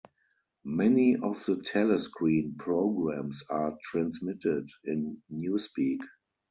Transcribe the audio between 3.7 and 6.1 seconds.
transmitted in Newspeak.